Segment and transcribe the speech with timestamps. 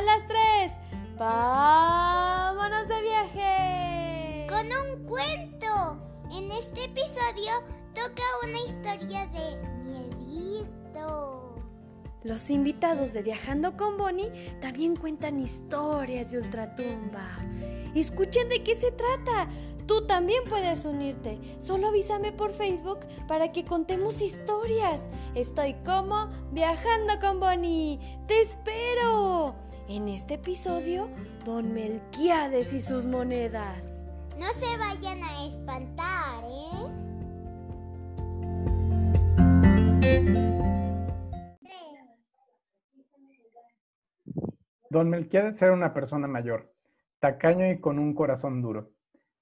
[0.00, 0.72] A las tres.
[1.18, 4.46] ¡Vámonos de viaje!
[4.48, 6.00] Con un cuento.
[6.34, 7.52] En este episodio
[7.94, 11.54] toca una historia de miedito.
[12.22, 14.32] Los invitados de Viajando con Bonnie
[14.62, 17.28] también cuentan historias de ultratumba.
[17.94, 19.50] Escuchen de qué se trata.
[19.86, 21.38] Tú también puedes unirte.
[21.58, 25.10] Solo avísame por Facebook para que contemos historias.
[25.34, 28.00] Estoy como Viajando con Bonnie.
[28.26, 29.68] ¡Te espero!
[29.92, 31.08] En este episodio,
[31.44, 34.06] Don Melquiades y sus monedas.
[34.38, 36.86] No se vayan a espantar, ¿eh?
[44.90, 46.72] Don Melquiades era una persona mayor,
[47.18, 48.92] tacaño y con un corazón duro,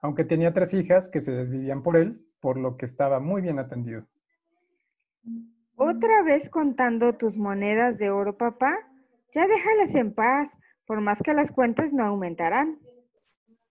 [0.00, 3.58] aunque tenía tres hijas que se desvivían por él, por lo que estaba muy bien
[3.58, 4.06] atendido.
[5.76, 8.89] ¿Otra vez contando tus monedas de oro, papá?
[9.32, 10.50] Ya déjalas en paz,
[10.86, 12.80] por más que las cuentas no aumentarán.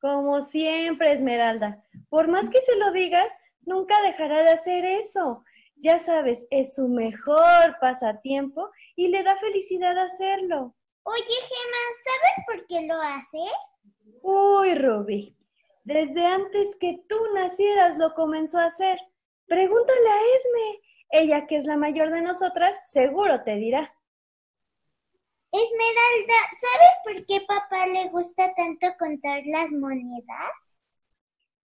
[0.00, 1.84] Como siempre, Esmeralda.
[2.08, 3.30] Por más que se lo digas,
[3.62, 5.44] nunca dejará de hacer eso.
[5.76, 10.74] Ya sabes, es su mejor pasatiempo y le da felicidad hacerlo.
[11.02, 13.38] Oye, Gemma, ¿sabes por qué lo hace?
[14.22, 15.36] Uy, Ruby,
[15.84, 18.98] desde antes que tú nacieras lo comenzó a hacer.
[19.46, 20.80] Pregúntale a Esme.
[21.10, 23.92] Ella, que es la mayor de nosotras, seguro te dirá.
[25.52, 30.80] Esmeralda, ¿sabes por qué papá le gusta tanto contar las monedas?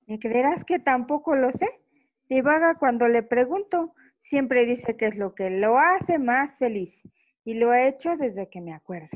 [0.07, 1.81] ¿Me creerás que tampoco lo sé?
[2.29, 3.95] Divaga cuando le pregunto.
[4.21, 7.03] Siempre dice que es lo que lo hace más feliz
[7.45, 9.09] y lo ha hecho desde que me acuerdo.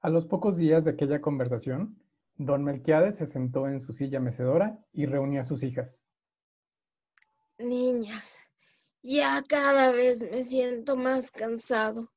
[0.00, 1.96] A los pocos días de aquella conversación,
[2.34, 6.04] don Melquiades se sentó en su silla mecedora y reunió a sus hijas.
[7.58, 8.40] Niñas,
[9.00, 12.10] ya cada vez me siento más cansado.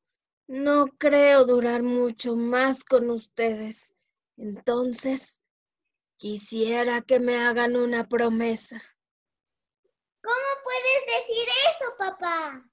[0.54, 3.96] No creo durar mucho más con ustedes.
[4.38, 5.42] Entonces,
[6.16, 8.80] quisiera que me hagan una promesa.
[10.22, 12.70] ¿Cómo puedes decir eso, papá?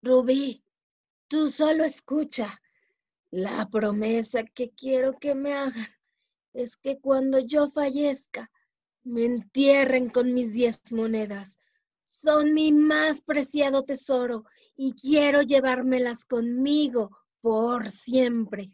[0.00, 0.64] Rubí,
[1.28, 2.58] tú solo escucha.
[3.30, 5.94] La promesa que quiero que me hagan
[6.54, 8.50] es que cuando yo fallezca,
[9.02, 11.58] me entierren con mis diez monedas.
[12.06, 14.46] Son mi más preciado tesoro
[14.80, 18.70] y quiero llevármelas conmigo por siempre.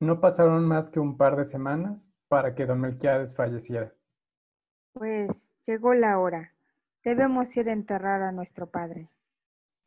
[0.00, 3.94] No pasaron más que un par de semanas para que don Melquiades falleciera.
[4.94, 6.54] Pues llegó la hora.
[7.04, 9.10] Debemos ir a enterrar a nuestro padre.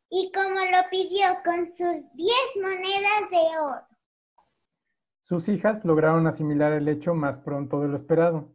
[0.08, 3.86] Y como lo pidió con sus diez monedas de oro.
[5.22, 8.52] Sus hijas lograron asimilar el hecho más pronto de lo esperado,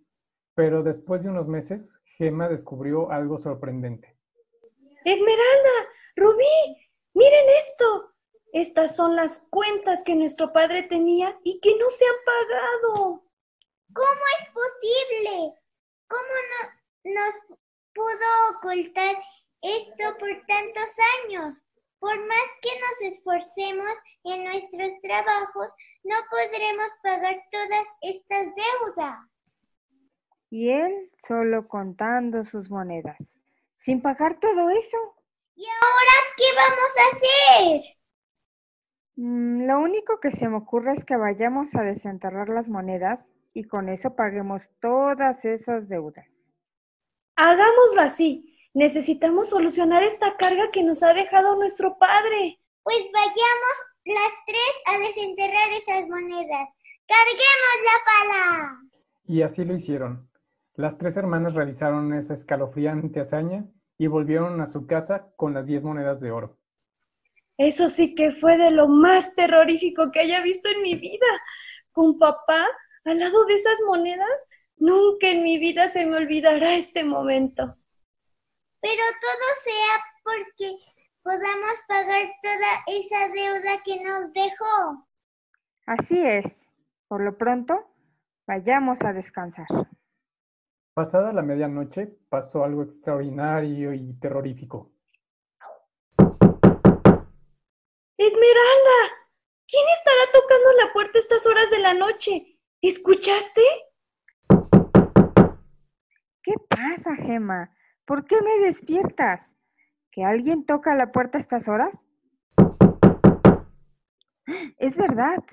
[0.56, 4.16] pero después de unos meses, Gemma descubrió algo sorprendente.
[5.04, 5.88] Esmeralda,
[6.18, 8.16] Rubí, miren esto.
[8.52, 13.24] Estas son las cuentas que nuestro padre tenía y que no se han pagado.
[13.94, 15.54] ¿Cómo es posible?
[16.08, 17.36] ¿Cómo no nos
[17.94, 19.16] pudo ocultar
[19.62, 20.90] esto por tantos
[21.24, 21.56] años?
[22.00, 23.92] Por más que nos esforcemos
[24.24, 25.68] en nuestros trabajos,
[26.04, 29.20] no podremos pagar todas estas deudas.
[30.50, 33.38] Y él solo contando sus monedas,
[33.76, 35.17] sin pagar todo eso.
[35.58, 37.98] ¿Y ahora qué vamos a hacer?
[39.16, 43.64] Mm, lo único que se me ocurre es que vayamos a desenterrar las monedas y
[43.64, 46.28] con eso paguemos todas esas deudas.
[47.36, 48.56] Hagámoslo así.
[48.76, 52.60] Necesitamos solucionar esta carga que nos ha dejado nuestro padre.
[52.84, 53.76] Pues vayamos
[54.06, 56.70] las tres a desenterrar esas monedas.
[57.08, 58.80] ¡Carguemos la pala!
[59.26, 60.30] Y así lo hicieron.
[60.76, 63.66] Las tres hermanas realizaron esa escalofriante hazaña
[63.98, 66.58] y volvieron a su casa con las diez monedas de oro.
[67.58, 71.26] Eso sí que fue de lo más terrorífico que haya visto en mi vida.
[71.92, 72.68] Con papá
[73.06, 77.76] al lado de esas monedas, nunca en mi vida se me olvidará este momento.
[78.80, 80.76] Pero todo sea porque
[81.24, 85.08] podamos pagar toda esa deuda que nos dejó.
[85.86, 86.68] Así es.
[87.08, 87.90] Por lo pronto,
[88.46, 89.68] vayamos a descansar.
[90.98, 94.94] Pasada la medianoche, pasó algo extraordinario y terrorífico.
[98.18, 99.00] Esmeralda,
[99.68, 102.58] ¿quién estará tocando la puerta a estas horas de la noche?
[102.82, 103.62] ¿Escuchaste?
[106.42, 107.78] ¿Qué pasa, Gema?
[108.04, 109.54] ¿Por qué me despiertas?
[110.10, 111.96] ¿Que alguien toca la puerta a estas horas?
[114.80, 115.44] Es verdad.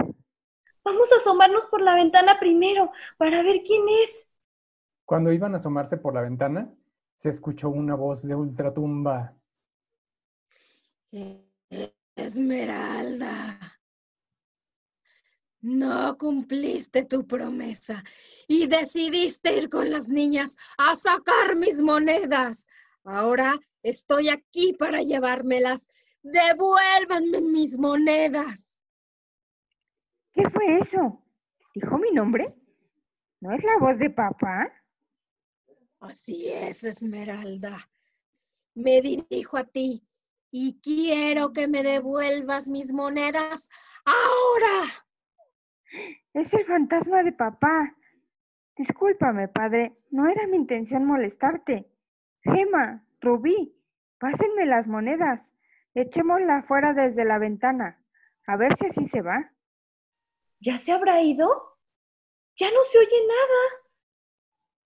[0.83, 4.27] Vamos a asomarnos por la ventana primero para ver quién es.
[5.05, 6.73] Cuando iban a asomarse por la ventana,
[7.17, 9.37] se escuchó una voz de ultratumba.
[12.17, 13.59] Esmeralda,
[15.61, 18.03] No cumpliste tu promesa
[18.47, 22.67] y decidiste ir con las niñas a sacar mis monedas.
[23.05, 25.89] Ahora estoy aquí para llevármelas.
[26.23, 28.81] Devuélvanme mis monedas.
[30.33, 31.23] ¿Qué fue eso?
[31.75, 32.55] ¿Dijo mi nombre?
[33.41, 34.73] ¿No es la voz de papá?
[36.05, 37.89] Así es, Esmeralda.
[38.75, 40.07] Me dirijo a ti
[40.51, 43.71] y quiero que me devuelvas mis monedas
[44.05, 44.85] ahora.
[46.35, 47.97] Es el fantasma de papá.
[48.77, 51.91] Discúlpame, padre, no era mi intención molestarte.
[52.43, 53.75] Gema, Rubí,
[54.19, 55.53] pásenme las monedas.
[55.95, 58.05] Echémosla fuera desde la ventana.
[58.47, 59.55] A ver si así se va.
[60.61, 61.79] ¿Ya se habrá ido?
[62.57, 63.84] Ya no se oye nada.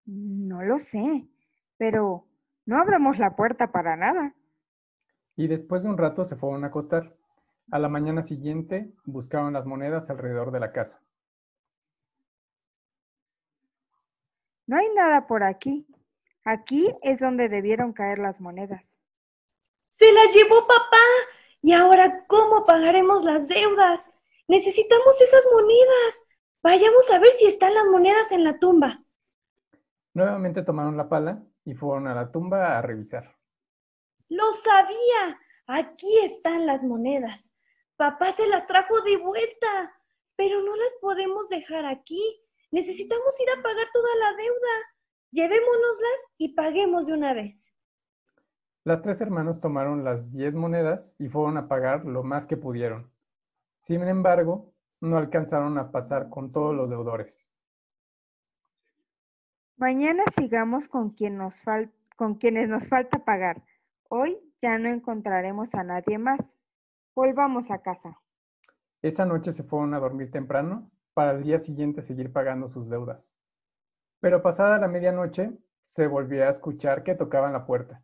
[0.08, 1.28] No lo sé,
[1.76, 2.24] pero
[2.64, 4.34] no abramos la puerta para nada.
[5.36, 7.14] Y después de un rato se fueron a acostar.
[7.70, 11.02] A la mañana siguiente buscaban las monedas alrededor de la casa.
[14.66, 15.86] No hay nada por aquí.
[16.42, 18.98] Aquí es donde debieron caer las monedas.
[19.90, 21.04] Se las llevó papá.
[21.60, 24.08] ¿Y ahora cómo pagaremos las deudas?
[24.46, 26.22] Necesitamos esas monedas.
[26.62, 29.04] Vayamos a ver si están las monedas en la tumba.
[30.18, 33.36] Nuevamente tomaron la pala y fueron a la tumba a revisar.
[34.28, 35.38] Lo sabía.
[35.68, 37.48] Aquí están las monedas.
[37.94, 39.94] Papá se las trajo de vuelta,
[40.34, 42.20] pero no las podemos dejar aquí.
[42.72, 44.74] Necesitamos ir a pagar toda la deuda.
[45.30, 47.72] Llevémonoslas y paguemos de una vez.
[48.82, 53.08] Las tres hermanos tomaron las diez monedas y fueron a pagar lo más que pudieron.
[53.78, 57.52] Sin embargo, no alcanzaron a pasar con todos los deudores.
[59.78, 61.64] Mañana sigamos con, quien nos
[62.16, 63.62] con quienes nos falta pagar.
[64.08, 66.40] Hoy ya no encontraremos a nadie más.
[67.14, 68.20] Volvamos a casa.
[69.02, 73.36] Esa noche se fueron a dormir temprano para el día siguiente seguir pagando sus deudas.
[74.18, 78.02] Pero pasada la medianoche, se volvió a escuchar que tocaban la puerta.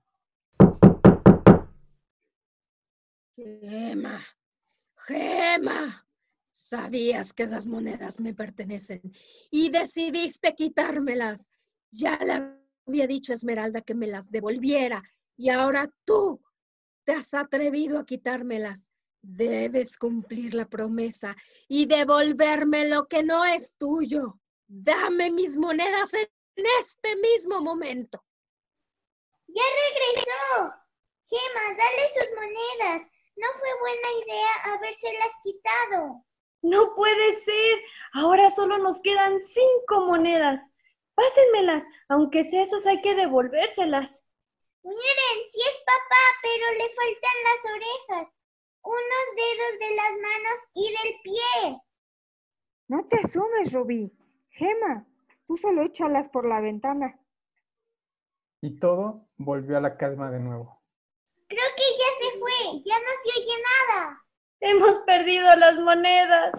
[3.34, 4.20] Gema,
[4.94, 6.06] Gema,
[6.52, 9.02] sabías que esas monedas me pertenecen
[9.50, 11.50] y decidiste quitármelas.
[11.96, 12.58] Ya le
[12.88, 15.00] había dicho a Esmeralda que me las devolviera
[15.36, 16.42] y ahora tú
[17.04, 18.90] te has atrevido a quitármelas.
[19.22, 21.36] Debes cumplir la promesa
[21.68, 24.40] y devolverme lo que no es tuyo.
[24.66, 26.28] Dame mis monedas en
[26.80, 28.24] este mismo momento.
[29.46, 30.74] Ya regresó.
[31.28, 33.08] Gema, dale sus monedas.
[33.36, 36.24] No fue buena idea habérselas quitado.
[36.60, 37.78] No puede ser.
[38.14, 40.60] Ahora solo nos quedan cinco monedas.
[41.14, 44.24] Pásenmelas, aunque sea esas hay que devolvérselas.
[44.82, 48.34] Miren, sí es papá, pero le faltan las orejas
[48.84, 51.82] unos dedos de las manos y del pie.
[52.88, 54.12] No te asumes, Rubí.
[54.50, 55.06] Gema,
[55.46, 57.18] tú solo échalas por la ventana.
[58.60, 60.82] Y todo volvió a la calma de nuevo.
[61.48, 64.24] Creo que ya se fue, ya no se oye nada.
[64.60, 66.52] Hemos perdido las monedas.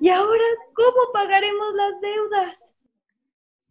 [0.00, 2.74] ¿Y ahora cómo pagaremos las deudas?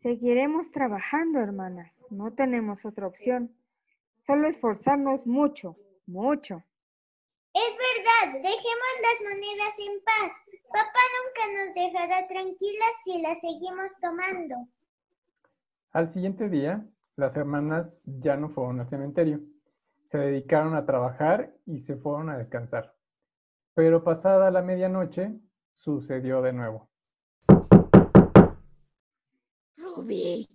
[0.02, 2.06] Seguiremos trabajando, hermanas.
[2.10, 3.54] No tenemos otra opción.
[4.22, 5.76] Solo esforzarnos mucho,
[6.06, 6.64] mucho.
[7.54, 10.34] Es verdad, dejemos las monedas en paz.
[10.70, 14.56] Papá nunca nos dejará tranquilas si las seguimos tomando.
[15.92, 16.86] Al siguiente día,
[17.18, 19.42] las hermanas ya no fueron al cementerio.
[20.06, 22.96] Se dedicaron a trabajar y se fueron a descansar.
[23.74, 25.34] Pero pasada la medianoche,
[25.74, 26.89] sucedió de nuevo.
[29.96, 30.48] Ruby,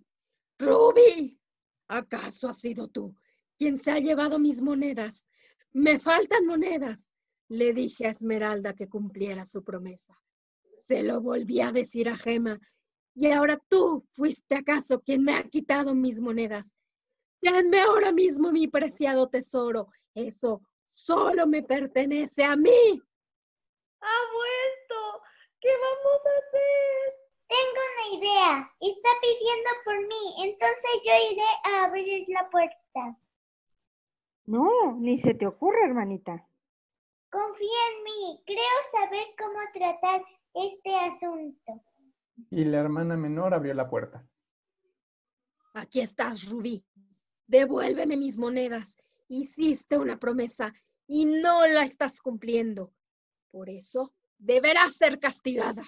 [0.59, 1.41] Ruby,
[1.89, 3.15] ¿acaso has sido tú
[3.57, 5.27] quien se ha llevado mis monedas?
[5.73, 7.11] Me faltan monedas.
[7.49, 10.15] Le dije a Esmeralda que cumpliera su promesa.
[10.77, 12.59] Se lo volví a decir a Gema.
[13.15, 16.77] Y ahora tú fuiste acaso quien me ha quitado mis monedas.
[17.41, 19.89] Denme ahora mismo mi preciado tesoro.
[20.15, 23.03] Eso solo me pertenece a mí.
[24.01, 25.23] Ha vuelto.
[25.61, 27.24] ¿Qué vamos a hacer?
[27.47, 28.73] Tengo una idea.
[28.81, 30.45] Está pidiendo por mí.
[30.45, 33.19] Entonces yo iré a abrir la puerta.
[34.47, 36.47] No, ni se te ocurre, hermanita.
[37.31, 38.59] Confía en mí, creo
[38.93, 40.25] saber cómo tratar
[40.55, 41.83] este asunto.
[42.51, 44.25] Y la hermana menor abrió la puerta.
[45.75, 46.85] Aquí estás, Rubí.
[47.47, 48.99] Devuélveme mis monedas.
[49.29, 50.73] Hiciste una promesa
[51.07, 52.93] y no la estás cumpliendo.
[53.51, 55.85] Por eso deberás ser castigada.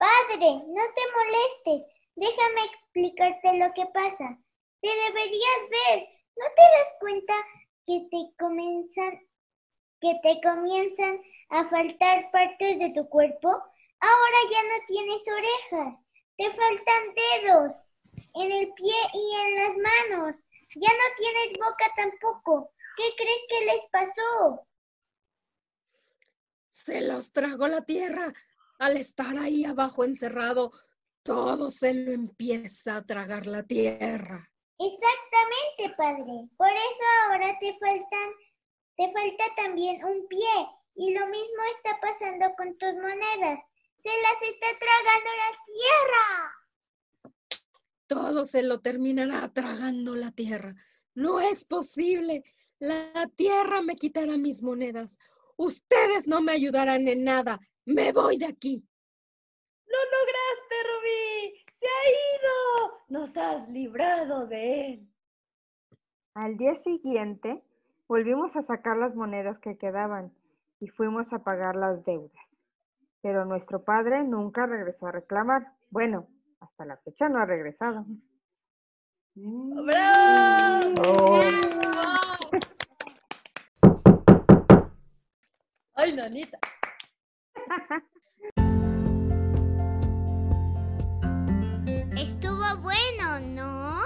[0.00, 1.86] Padre, no te molestes.
[2.16, 4.38] Déjame explicarte lo que pasa.
[4.80, 6.08] Te deberías ver.
[6.36, 7.34] ¿No te das cuenta
[7.86, 9.20] que te comienzan
[10.00, 13.48] que te comienzan a faltar partes de tu cuerpo?
[13.48, 15.98] Ahora ya no tienes orejas,
[16.38, 17.76] te faltan dedos
[18.36, 20.36] en el pie y en las manos.
[20.76, 22.72] Ya no tienes boca tampoco.
[22.96, 24.66] ¿Qué crees que les pasó?
[26.70, 28.32] Se los tragó la tierra.
[28.80, 30.72] Al estar ahí abajo encerrado,
[31.22, 34.50] todo se lo empieza a tragar la tierra.
[34.78, 36.48] Exactamente, padre.
[36.56, 38.30] Por eso ahora te faltan,
[38.96, 40.66] te falta también un pie.
[40.94, 43.60] Y lo mismo está pasando con tus monedas.
[44.02, 47.36] Se las está tragando la tierra.
[48.06, 50.74] Todo se lo terminará tragando la tierra.
[51.14, 52.44] No es posible.
[52.78, 55.18] La tierra me quitará mis monedas.
[55.58, 57.60] Ustedes no me ayudarán en nada.
[57.86, 58.86] Me voy de aquí.
[59.86, 61.64] ¡Lo lograste, Rubí!
[61.72, 62.98] ¡Se ha ido!
[63.08, 65.08] Nos has librado de él.
[66.34, 67.62] Al día siguiente,
[68.06, 70.32] volvimos a sacar las monedas que quedaban
[70.78, 72.46] y fuimos a pagar las deudas.
[73.22, 75.72] Pero nuestro padre nunca regresó a reclamar.
[75.90, 76.28] Bueno,
[76.60, 78.04] hasta la fecha no ha regresado.
[79.34, 81.02] ¡Bravo!
[81.04, 81.40] Oh,
[85.94, 86.58] ¡Ay, nanita!
[92.16, 94.02] Estuvo bueno, ¿no?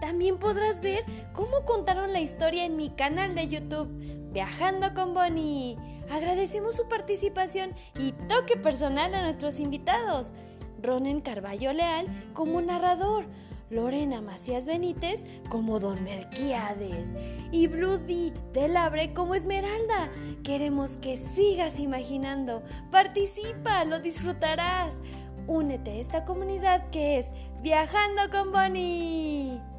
[0.00, 3.88] También podrás ver cómo contaron la historia en mi canal de YouTube,
[4.32, 5.76] Viajando con Bonnie.
[6.10, 10.32] Agradecemos su participación y toque personal a nuestros invitados.
[10.80, 13.26] Ronen Carballo Leal como narrador,
[13.70, 17.06] Lorena Macías Benítez como Don Melquiades
[17.52, 20.10] y Bloody Delabre como Esmeralda.
[20.42, 22.62] Queremos que sigas imaginando.
[22.90, 25.00] Participa, lo disfrutarás.
[25.46, 29.69] Únete a esta comunidad que es Viajando con Bonnie.